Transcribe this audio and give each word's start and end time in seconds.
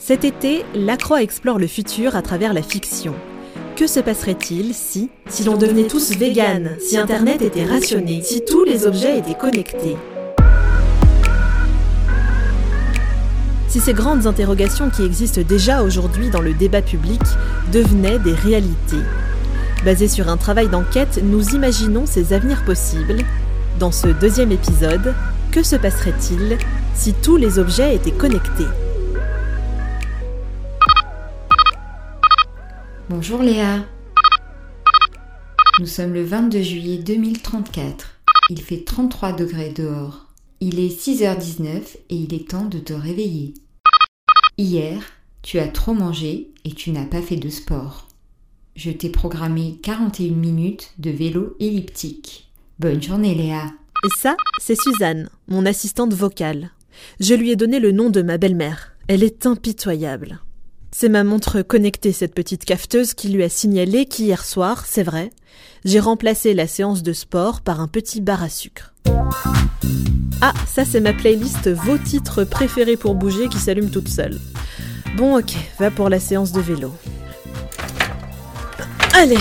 Cet 0.00 0.24
été, 0.24 0.64
Lacroix 0.76 1.22
explore 1.22 1.58
le 1.58 1.66
futur 1.66 2.14
à 2.14 2.22
travers 2.22 2.54
la 2.54 2.62
fiction. 2.62 3.14
Que 3.74 3.88
se 3.88 3.98
passerait-il 3.98 4.72
si, 4.72 5.10
si 5.28 5.42
l'on 5.42 5.56
devenait 5.56 5.88
tous 5.88 6.16
véganes, 6.16 6.76
si 6.80 6.96
Internet 6.96 7.42
était 7.42 7.64
rationné, 7.64 8.22
si 8.22 8.44
tous 8.44 8.62
les 8.62 8.86
objets 8.86 9.18
étaient 9.18 9.34
connectés? 9.34 9.96
Si 13.66 13.80
ces 13.80 13.92
grandes 13.92 14.28
interrogations 14.28 14.88
qui 14.88 15.02
existent 15.02 15.42
déjà 15.42 15.82
aujourd'hui 15.82 16.30
dans 16.30 16.40
le 16.40 16.54
débat 16.54 16.80
public 16.80 17.20
devenaient 17.72 18.20
des 18.20 18.34
réalités. 18.34 19.02
Basé 19.84 20.06
sur 20.06 20.28
un 20.28 20.36
travail 20.36 20.68
d'enquête, 20.68 21.20
nous 21.24 21.56
imaginons 21.56 22.06
ces 22.06 22.32
avenirs 22.32 22.64
possibles. 22.64 23.24
Dans 23.80 23.92
ce 23.92 24.06
deuxième 24.06 24.52
épisode, 24.52 25.12
que 25.50 25.64
se 25.64 25.76
passerait-il 25.76 26.56
si 26.94 27.14
tous 27.14 27.36
les 27.36 27.58
objets 27.58 27.96
étaient 27.96 28.12
connectés? 28.12 28.64
Bonjour 33.10 33.40
Léa. 33.40 33.86
Nous 35.80 35.86
sommes 35.86 36.12
le 36.12 36.22
22 36.22 36.60
juillet 36.60 36.98
2034. 36.98 38.20
Il 38.50 38.60
fait 38.60 38.84
33 38.84 39.32
degrés 39.32 39.70
dehors. 39.70 40.26
Il 40.60 40.78
est 40.78 40.94
6h19 40.94 41.96
et 42.10 42.14
il 42.14 42.34
est 42.34 42.50
temps 42.50 42.66
de 42.66 42.78
te 42.78 42.92
réveiller. 42.92 43.54
Hier, 44.58 45.00
tu 45.40 45.58
as 45.58 45.68
trop 45.68 45.94
mangé 45.94 46.50
et 46.66 46.72
tu 46.72 46.90
n'as 46.90 47.06
pas 47.06 47.22
fait 47.22 47.36
de 47.36 47.48
sport. 47.48 48.08
Je 48.76 48.90
t'ai 48.90 49.08
programmé 49.08 49.78
41 49.82 50.34
minutes 50.34 50.92
de 50.98 51.08
vélo 51.08 51.56
elliptique. 51.60 52.50
Bonne 52.78 53.02
journée 53.02 53.34
Léa. 53.34 53.72
Et 54.04 54.10
ça, 54.18 54.36
c'est 54.60 54.78
Suzanne, 54.78 55.30
mon 55.48 55.64
assistante 55.64 56.12
vocale. 56.12 56.72
Je 57.20 57.32
lui 57.32 57.52
ai 57.52 57.56
donné 57.56 57.80
le 57.80 57.90
nom 57.90 58.10
de 58.10 58.20
ma 58.20 58.36
belle-mère. 58.36 58.92
Elle 59.06 59.22
est 59.22 59.46
impitoyable. 59.46 60.40
C'est 61.00 61.08
ma 61.08 61.22
montre 61.22 61.62
connectée, 61.62 62.10
cette 62.10 62.34
petite 62.34 62.64
cafeteuse, 62.64 63.14
qui 63.14 63.28
lui 63.28 63.44
a 63.44 63.48
signalé 63.48 64.04
qu'hier 64.04 64.44
soir, 64.44 64.84
c'est 64.84 65.04
vrai, 65.04 65.30
j'ai 65.84 66.00
remplacé 66.00 66.54
la 66.54 66.66
séance 66.66 67.04
de 67.04 67.12
sport 67.12 67.60
par 67.60 67.80
un 67.80 67.86
petit 67.86 68.20
bar 68.20 68.42
à 68.42 68.48
sucre. 68.48 68.92
Ah, 70.40 70.52
ça 70.66 70.84
c'est 70.84 70.98
ma 70.98 71.12
playlist 71.12 71.68
Vos 71.68 71.98
titres 71.98 72.42
préférés 72.42 72.96
pour 72.96 73.14
bouger 73.14 73.48
qui 73.48 73.58
s'allume 73.58 73.90
toute 73.90 74.08
seule. 74.08 74.40
Bon 75.16 75.38
ok, 75.38 75.54
va 75.78 75.92
pour 75.92 76.08
la 76.08 76.18
séance 76.18 76.50
de 76.50 76.60
vélo. 76.60 76.92
Allez 79.14 79.38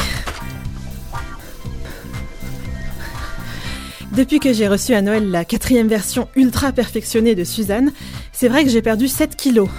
Depuis 4.11 4.39
que 4.39 4.53
j'ai 4.53 4.67
reçu 4.67 4.93
à 4.93 5.01
Noël 5.01 5.31
la 5.31 5.43
quatrième 5.43 5.87
version 5.87 6.27
ultra 6.35 6.71
perfectionnée 6.71 7.33
de 7.33 7.43
Suzanne, 7.43 7.93
c'est 8.31 8.47
vrai 8.47 8.63
que 8.63 8.69
j'ai 8.69 8.83
perdu 8.83 9.07
7 9.07 9.35
kilos. 9.35 9.69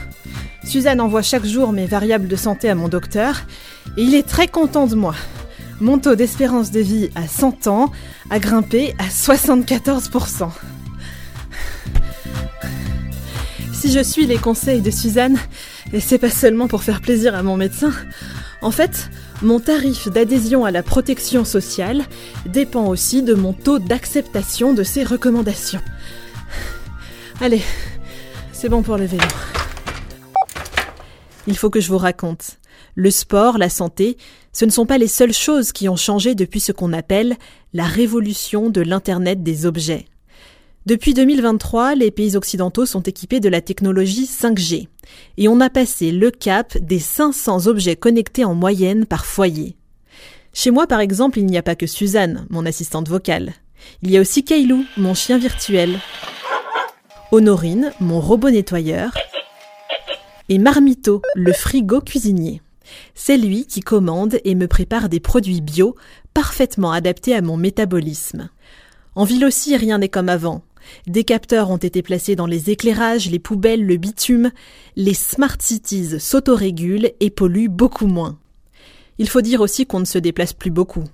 Suzanne 0.68 1.00
envoie 1.00 1.22
chaque 1.22 1.46
jour 1.46 1.72
mes 1.72 1.86
variables 1.86 2.28
de 2.28 2.36
santé 2.36 2.68
à 2.68 2.74
mon 2.74 2.88
docteur 2.88 3.46
et 3.96 4.02
il 4.02 4.14
est 4.14 4.28
très 4.28 4.48
content 4.48 4.86
de 4.86 4.96
moi. 4.96 5.14
Mon 5.80 5.98
taux 5.98 6.14
d'espérance 6.14 6.70
de 6.70 6.80
vie 6.80 7.08
à 7.14 7.26
100 7.26 7.68
ans 7.68 7.90
a 8.28 8.38
grimpé 8.38 8.94
à 8.98 9.06
74%. 9.06 10.50
Si 13.72 13.90
je 13.90 14.02
suis 14.02 14.26
les 14.26 14.36
conseils 14.36 14.82
de 14.82 14.90
Suzanne, 14.90 15.38
et 15.94 16.00
c'est 16.00 16.18
pas 16.18 16.28
seulement 16.28 16.68
pour 16.68 16.82
faire 16.82 17.00
plaisir 17.00 17.34
à 17.34 17.42
mon 17.42 17.56
médecin, 17.56 17.92
en 18.60 18.70
fait, 18.70 19.08
mon 19.40 19.60
tarif 19.60 20.08
d'adhésion 20.08 20.66
à 20.66 20.70
la 20.70 20.82
protection 20.82 21.46
sociale 21.46 22.04
dépend 22.44 22.88
aussi 22.88 23.22
de 23.22 23.32
mon 23.32 23.54
taux 23.54 23.78
d'acceptation 23.78 24.74
de 24.74 24.82
ses 24.82 25.02
recommandations. 25.02 25.80
Allez, 27.40 27.62
c'est 28.52 28.68
bon 28.68 28.82
pour 28.82 28.98
le 28.98 29.06
vélo. 29.06 29.24
Il 31.48 31.56
faut 31.56 31.70
que 31.70 31.80
je 31.80 31.88
vous 31.88 31.96
raconte. 31.96 32.58
Le 32.94 33.10
sport, 33.10 33.56
la 33.56 33.70
santé, 33.70 34.18
ce 34.52 34.66
ne 34.66 34.70
sont 34.70 34.84
pas 34.84 34.98
les 34.98 35.08
seules 35.08 35.32
choses 35.32 35.72
qui 35.72 35.88
ont 35.88 35.96
changé 35.96 36.34
depuis 36.34 36.60
ce 36.60 36.72
qu'on 36.72 36.92
appelle 36.92 37.36
la 37.72 37.84
révolution 37.84 38.68
de 38.68 38.82
l'Internet 38.82 39.42
des 39.42 39.64
objets. 39.64 40.04
Depuis 40.84 41.14
2023, 41.14 41.94
les 41.94 42.10
pays 42.10 42.36
occidentaux 42.36 42.84
sont 42.84 43.00
équipés 43.00 43.40
de 43.40 43.48
la 43.48 43.62
technologie 43.62 44.26
5G 44.26 44.88
et 45.38 45.48
on 45.48 45.60
a 45.60 45.70
passé 45.70 46.12
le 46.12 46.30
cap 46.30 46.76
des 46.76 46.98
500 46.98 47.66
objets 47.66 47.96
connectés 47.96 48.44
en 48.44 48.54
moyenne 48.54 49.06
par 49.06 49.24
foyer. 49.24 49.74
Chez 50.52 50.70
moi, 50.70 50.86
par 50.86 51.00
exemple, 51.00 51.38
il 51.38 51.46
n'y 51.46 51.56
a 51.56 51.62
pas 51.62 51.76
que 51.76 51.86
Suzanne, 51.86 52.46
mon 52.50 52.66
assistante 52.66 53.08
vocale. 53.08 53.54
Il 54.02 54.10
y 54.10 54.18
a 54.18 54.20
aussi 54.20 54.44
Kailou, 54.44 54.84
mon 54.98 55.14
chien 55.14 55.38
virtuel. 55.38 55.98
Honorine, 57.32 57.92
mon 58.00 58.20
robot 58.20 58.50
nettoyeur 58.50 59.12
et 60.48 60.58
Marmito, 60.58 61.20
le 61.34 61.52
frigo 61.52 62.00
cuisinier. 62.00 62.62
C'est 63.14 63.36
lui 63.36 63.66
qui 63.66 63.80
commande 63.80 64.38
et 64.44 64.54
me 64.54 64.66
prépare 64.66 65.08
des 65.10 65.20
produits 65.20 65.60
bio 65.60 65.94
parfaitement 66.32 66.90
adaptés 66.90 67.34
à 67.34 67.42
mon 67.42 67.58
métabolisme. 67.58 68.48
En 69.14 69.24
ville 69.24 69.44
aussi, 69.44 69.76
rien 69.76 69.98
n'est 69.98 70.08
comme 70.08 70.30
avant. 70.30 70.62
Des 71.06 71.24
capteurs 71.24 71.70
ont 71.70 71.76
été 71.76 72.00
placés 72.00 72.34
dans 72.34 72.46
les 72.46 72.70
éclairages, 72.70 73.30
les 73.30 73.38
poubelles, 73.38 73.84
le 73.84 73.96
bitume. 73.98 74.50
Les 74.96 75.12
smart 75.12 75.56
cities 75.58 76.18
s'autorégulent 76.18 77.12
et 77.20 77.28
polluent 77.28 77.68
beaucoup 77.68 78.06
moins. 78.06 78.38
Il 79.18 79.28
faut 79.28 79.42
dire 79.42 79.60
aussi 79.60 79.84
qu'on 79.84 80.00
ne 80.00 80.06
se 80.06 80.18
déplace 80.18 80.54
plus 80.54 80.70
beaucoup. 80.70 81.04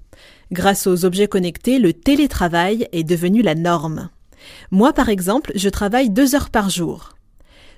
Grâce 0.53 0.87
aux 0.87 1.05
objets 1.05 1.27
connectés, 1.27 1.81
le 1.81 1.93
télétravail 1.93 2.87
est 2.93 3.03
devenu 3.03 3.43
la 3.43 3.57
norme. 3.57 4.11
Moi, 4.71 4.93
par 4.93 5.09
exemple, 5.09 5.51
je 5.57 5.69
travaille 5.71 6.11
deux 6.11 6.37
heures 6.37 6.51
par 6.51 6.71
jour 6.71 7.14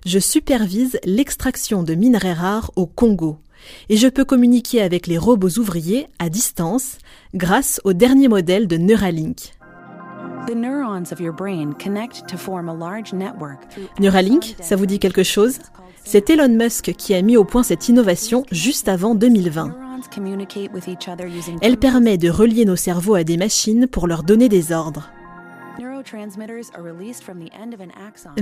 je 0.06 0.20
supervise 0.20 0.98
l'extraction 1.04 1.82
de 1.82 1.94
minerais 1.94 2.32
rares 2.32 2.70
au 2.76 2.86
Congo 2.86 3.38
et 3.88 3.96
je 3.96 4.06
peux 4.06 4.24
communiquer 4.24 4.80
avec 4.80 5.08
les 5.08 5.18
robots 5.18 5.58
ouvriers 5.58 6.06
à 6.20 6.28
distance 6.28 6.98
grâce 7.34 7.80
au 7.82 7.92
dernier 7.92 8.28
modèle 8.28 8.68
de 8.68 8.76
Neuralink. 8.76 9.52
Neuralink, 13.98 14.54
ça 14.60 14.76
vous 14.76 14.86
dit 14.86 15.00
quelque 15.00 15.24
chose 15.24 15.58
C'est 16.04 16.30
Elon 16.30 16.54
Musk 16.56 16.92
qui 16.96 17.12
a 17.14 17.20
mis 17.22 17.36
au 17.36 17.44
point 17.44 17.64
cette 17.64 17.88
innovation 17.88 18.44
juste 18.52 18.86
avant 18.86 19.16
2020. 19.16 19.76
Elle 21.62 21.78
permet 21.78 22.16
de 22.16 22.30
relier 22.30 22.64
nos 22.64 22.76
cerveaux 22.76 23.16
à 23.16 23.24
des 23.24 23.36
machines 23.36 23.88
pour 23.88 24.06
leur 24.06 24.22
donner 24.22 24.48
des 24.48 24.70
ordres. 24.70 25.10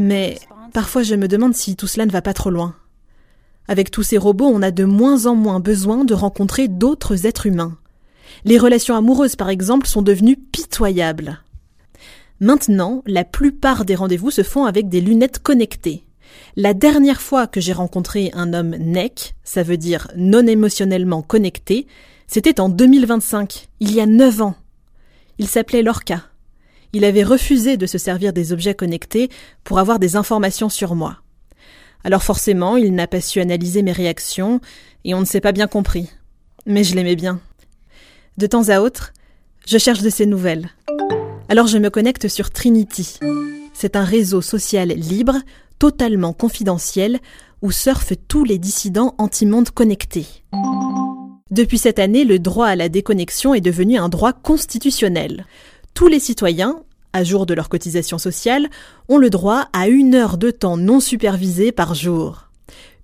Mais 0.01 0.39
parfois 0.73 1.03
je 1.03 1.15
me 1.15 1.29
demande 1.29 1.55
si 1.55 1.77
tout 1.77 1.87
cela 1.87 2.07
ne 2.07 2.13
va 2.13 2.23
pas 2.23 2.35
trop 2.35 2.51
loin. 2.51 2.75
Avec 3.67 3.91
tous 3.91 4.03
ces 4.03 4.19
robots, 4.19 4.51
on 4.53 4.63
a 4.63 4.71
de 4.71 4.85
moins 4.85 5.27
en 5.27 5.35
moins 5.35 5.61
besoin 5.61 6.05
de 6.05 6.15
rencontrer 6.15 6.69
d'autres 6.69 7.27
êtres 7.27 7.47
humains. 7.47 7.79
Les 8.45 8.59
relations 8.59 8.95
amoureuses, 8.95 9.37
par 9.37 9.49
exemple, 9.49 9.87
sont 9.87 10.03
devenues 10.03 10.37
pitoyables. 10.37 11.41
Maintenant, 12.41 13.03
la 13.07 13.25
plupart 13.25 13.85
des 13.85 13.95
rendez-vous 13.95 14.31
se 14.31 14.43
font 14.43 14.67
avec 14.67 14.89
des 14.89 15.01
lunettes 15.01 15.39
connectées. 15.39 16.05
La 16.57 16.75
dernière 16.75 17.23
fois 17.23 17.47
que 17.47 17.61
j'ai 17.61 17.73
rencontré 17.73 18.31
un 18.35 18.53
homme 18.53 18.77
NEC, 18.77 19.35
ça 19.45 19.63
veut 19.63 19.77
dire 19.77 20.09
non 20.17 20.47
émotionnellement 20.47 21.23
connecté, 21.23 21.87
c'était 22.27 22.61
en 22.61 22.69
2025, 22.69 23.69
il 23.81 23.95
y 23.95 24.01
a 24.01 24.07
neuf 24.07 24.43
ans. 24.43 24.57
Il 25.39 25.49
s'appelait 25.49 25.83
Lorca. 25.83 26.23
Il 26.95 27.05
avait 27.05 27.25
refusé 27.25 27.77
de 27.77 27.87
se 27.87 27.99
servir 27.99 28.33
des 28.33 28.53
objets 28.53 28.75
connectés 28.75 29.29
pour 29.65 29.81
avoir 29.81 29.99
des 29.99 30.15
informations 30.15 30.69
sur 30.69 30.95
moi. 30.95 31.19
Alors 32.05 32.23
forcément, 32.23 32.77
il 32.77 32.95
n'a 32.95 33.09
pas 33.09 33.21
su 33.21 33.41
analyser 33.41 33.83
mes 33.83 33.91
réactions, 33.91 34.61
et 35.05 35.13
on 35.13 35.21
ne 35.21 35.25
s'est 35.25 35.41
pas 35.41 35.51
bien 35.51 35.67
compris. 35.67 36.09
Mais 36.67 36.85
je 36.85 36.95
l'aimais 36.95 37.17
bien. 37.17 37.41
De 38.39 38.47
temps 38.47 38.69
à 38.69 38.81
autre, 38.81 39.13
je 39.67 39.77
cherche 39.77 40.03
de 40.03 40.09
ses 40.09 40.25
nouvelles. 40.25 40.69
Alors 41.49 41.67
je 41.67 41.79
me 41.79 41.91
connecte 41.91 42.29
sur 42.29 42.51
Trinity. 42.51 43.19
C'est 43.73 43.97
un 43.97 44.05
réseau 44.05 44.41
social 44.41 44.91
libre, 44.91 45.39
totalement 45.81 46.33
confidentiel, 46.33 47.19
où 47.61 47.73
surfent 47.73 48.15
tous 48.29 48.45
les 48.45 48.59
dissidents 48.59 49.17
anti-monde 49.19 49.71
connectés. 49.71 50.27
Depuis 51.51 51.79
cette 51.79 51.99
année, 51.99 52.25
le 52.25 52.39
droit 52.39 52.69
à 52.69 52.77
la 52.77 52.89
déconnexion 52.89 53.53
est 53.53 53.61
devenu 53.61 53.99
un 53.99 54.09
droit 54.09 54.33
constitutionnel 54.33 55.45
tous 55.95 56.09
les 56.09 56.19
citoyens, 56.19 56.81
à 57.13 57.23
jour 57.23 57.47
de 57.47 57.55
leur 57.55 57.69
cotisation 57.69 58.19
sociale, 58.19 58.69
ont 59.09 59.19
le 59.19 59.31
droit 59.31 59.69
à 59.73 59.87
une 59.87 60.17
heure 60.17 60.39
de 60.39 60.51
temps 60.51 60.77
non 60.77 60.99
supervisé 60.99 61.71
par 61.71 61.95
jour. 61.95 62.49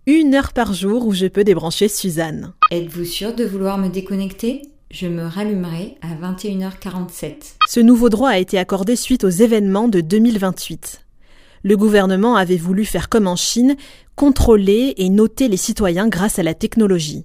Une 0.06 0.34
heure 0.34 0.52
par 0.52 0.74
jour 0.74 1.06
où 1.06 1.12
je 1.12 1.26
peux 1.26 1.44
débrancher 1.44 1.86
Suzanne. 1.86 2.52
Êtes-vous 2.72 3.04
sûr 3.04 3.34
de 3.34 3.44
vouloir 3.44 3.78
me 3.78 3.88
déconnecter? 3.88 4.62
Je 4.90 5.06
me 5.06 5.22
rallumerai 5.22 5.98
à 6.02 6.32
21h47. 6.32 7.54
Ce 7.68 7.78
nouveau 7.78 8.08
droit 8.08 8.30
a 8.30 8.38
été 8.38 8.58
accordé 8.58 8.96
suite 8.96 9.22
aux 9.22 9.28
événements 9.28 9.86
de 9.86 10.00
2028. 10.00 11.06
Le 11.62 11.76
gouvernement 11.76 12.34
avait 12.34 12.56
voulu 12.56 12.84
faire 12.84 13.08
comme 13.08 13.28
en 13.28 13.36
Chine, 13.36 13.76
contrôler 14.16 14.94
et 14.96 15.10
noter 15.10 15.46
les 15.46 15.56
citoyens 15.56 16.08
grâce 16.08 16.40
à 16.40 16.42
la 16.42 16.54
technologie. 16.54 17.24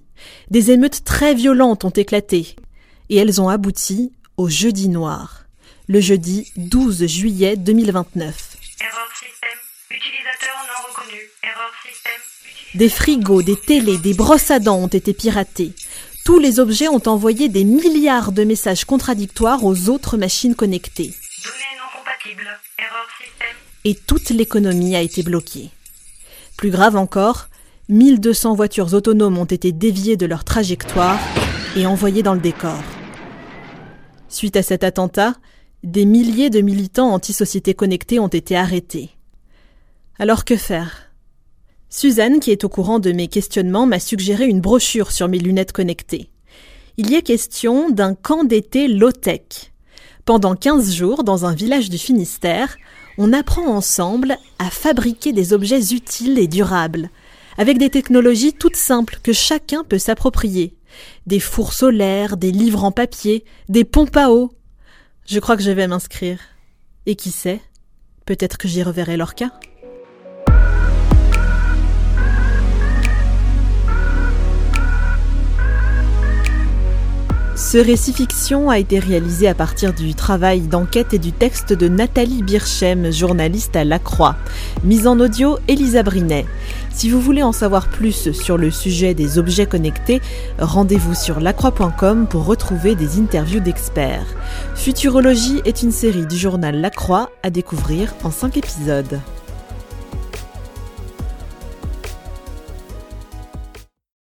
Des 0.50 0.70
émeutes 0.70 1.02
très 1.02 1.34
violentes 1.34 1.84
ont 1.84 1.90
éclaté, 1.90 2.54
et 3.08 3.16
elles 3.16 3.40
ont 3.40 3.48
abouti 3.48 4.12
au 4.36 4.48
jeudi 4.48 4.88
noir 4.88 5.45
le 5.88 6.00
jeudi 6.00 6.52
12 6.56 7.06
juillet 7.06 7.56
2029. 7.56 8.56
Utilisateur 9.88 10.56
non 10.66 10.88
reconnu. 10.88 11.20
Erreur 11.44 11.72
système. 11.88 12.20
Des 12.74 12.88
frigos, 12.88 13.42
des 13.42 13.56
télés, 13.56 13.98
des 13.98 14.14
brosses 14.14 14.50
à 14.50 14.58
dents 14.58 14.78
ont 14.78 14.88
été 14.88 15.14
piratés. 15.14 15.72
Tous 16.24 16.40
les 16.40 16.58
objets 16.58 16.88
ont 16.88 17.02
envoyé 17.06 17.48
des 17.48 17.62
milliards 17.62 18.32
de 18.32 18.42
messages 18.42 18.84
contradictoires 18.84 19.64
aux 19.64 19.88
autres 19.88 20.16
machines 20.16 20.56
connectées. 20.56 21.14
Données 21.44 21.78
non 21.78 22.00
compatibles. 22.00 22.48
Erreur 22.78 23.06
système. 23.20 23.56
Et 23.84 23.94
toute 23.94 24.30
l'économie 24.30 24.96
a 24.96 25.02
été 25.02 25.22
bloquée. 25.22 25.70
Plus 26.56 26.70
grave 26.70 26.96
encore, 26.96 27.46
1200 27.90 28.56
voitures 28.56 28.92
autonomes 28.92 29.38
ont 29.38 29.44
été 29.44 29.70
déviées 29.70 30.16
de 30.16 30.26
leur 30.26 30.42
trajectoire 30.42 31.20
et 31.76 31.86
envoyées 31.86 32.24
dans 32.24 32.34
le 32.34 32.40
décor. 32.40 32.82
Suite 34.28 34.56
à 34.56 34.64
cet 34.64 34.82
attentat, 34.82 35.36
des 35.86 36.04
milliers 36.04 36.50
de 36.50 36.60
militants 36.60 37.14
anti-société 37.14 37.72
connectée 37.72 38.18
ont 38.18 38.26
été 38.26 38.56
arrêtés. 38.56 39.10
Alors 40.18 40.44
que 40.44 40.56
faire? 40.56 41.12
Suzanne, 41.88 42.40
qui 42.40 42.50
est 42.50 42.64
au 42.64 42.68
courant 42.68 42.98
de 42.98 43.12
mes 43.12 43.28
questionnements, 43.28 43.86
m'a 43.86 44.00
suggéré 44.00 44.46
une 44.48 44.60
brochure 44.60 45.12
sur 45.12 45.28
mes 45.28 45.38
lunettes 45.38 45.70
connectées. 45.70 46.28
Il 46.96 47.08
y 47.08 47.14
est 47.14 47.22
question 47.22 47.88
d'un 47.88 48.14
camp 48.14 48.42
d'été 48.42 48.88
low-tech. 48.88 49.70
Pendant 50.24 50.56
15 50.56 50.92
jours, 50.92 51.22
dans 51.22 51.46
un 51.46 51.54
village 51.54 51.88
du 51.88 51.98
Finistère, 51.98 52.76
on 53.16 53.32
apprend 53.32 53.68
ensemble 53.68 54.38
à 54.58 54.70
fabriquer 54.70 55.32
des 55.32 55.52
objets 55.52 55.94
utiles 55.94 56.40
et 56.40 56.48
durables, 56.48 57.10
avec 57.58 57.78
des 57.78 57.90
technologies 57.90 58.54
toutes 58.54 58.74
simples 58.74 59.20
que 59.22 59.32
chacun 59.32 59.84
peut 59.84 59.98
s'approprier. 59.98 60.74
Des 61.26 61.38
fours 61.38 61.72
solaires, 61.72 62.36
des 62.36 62.50
livres 62.50 62.82
en 62.82 62.90
papier, 62.90 63.44
des 63.68 63.84
pompes 63.84 64.16
à 64.16 64.30
eau. 64.30 64.50
Je 65.28 65.40
crois 65.40 65.56
que 65.56 65.62
je 65.62 65.72
vais 65.72 65.88
m'inscrire. 65.88 66.38
Et 67.04 67.16
qui 67.16 67.32
sait 67.32 67.60
Peut-être 68.26 68.58
que 68.58 68.68
j'y 68.68 68.82
reverrai 68.82 69.16
leur 69.16 69.34
Ce 77.56 77.78
récit 77.78 78.12
fiction 78.12 78.68
a 78.68 78.78
été 78.78 78.98
réalisé 78.98 79.48
à 79.48 79.54
partir 79.54 79.94
du 79.94 80.14
travail 80.14 80.60
d'enquête 80.60 81.14
et 81.14 81.18
du 81.18 81.32
texte 81.32 81.72
de 81.72 81.88
Nathalie 81.88 82.42
Birchem, 82.42 83.10
journaliste 83.10 83.76
à 83.76 83.84
La 83.84 83.98
Croix. 83.98 84.36
Mise 84.84 85.06
en 85.06 85.18
audio, 85.18 85.56
Elisa 85.66 86.02
Brinet. 86.02 86.44
Si 86.92 87.08
vous 87.08 87.18
voulez 87.18 87.42
en 87.42 87.52
savoir 87.52 87.88
plus 87.88 88.30
sur 88.32 88.58
le 88.58 88.70
sujet 88.70 89.14
des 89.14 89.38
objets 89.38 89.64
connectés, 89.64 90.20
rendez-vous 90.58 91.14
sur 91.14 91.40
lacroix.com 91.40 92.26
pour 92.28 92.44
retrouver 92.44 92.94
des 92.94 93.18
interviews 93.18 93.60
d'experts. 93.60 94.26
Futurologie 94.74 95.62
est 95.64 95.82
une 95.82 95.92
série 95.92 96.26
du 96.26 96.36
journal 96.36 96.78
La 96.78 96.90
Croix 96.90 97.30
à 97.42 97.48
découvrir 97.48 98.14
en 98.22 98.30
5 98.30 98.58
épisodes. 98.58 99.18